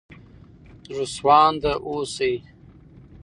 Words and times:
زړه 0.93 1.05
سوانده 1.15 1.71
اوسئ. 1.87 2.35